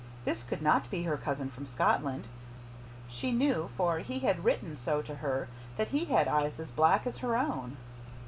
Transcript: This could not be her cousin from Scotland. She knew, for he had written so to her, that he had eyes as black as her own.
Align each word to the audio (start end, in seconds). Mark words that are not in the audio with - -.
This 0.25 0.41
could 0.41 0.63
not 0.63 0.89
be 0.89 1.03
her 1.03 1.15
cousin 1.15 1.51
from 1.51 1.67
Scotland. 1.67 2.25
She 3.07 3.31
knew, 3.31 3.69
for 3.77 3.99
he 3.99 4.17
had 4.21 4.43
written 4.43 4.75
so 4.75 5.03
to 5.03 5.13
her, 5.17 5.47
that 5.77 5.89
he 5.89 6.05
had 6.05 6.27
eyes 6.27 6.59
as 6.59 6.71
black 6.71 7.05
as 7.05 7.19
her 7.19 7.35
own. 7.37 7.77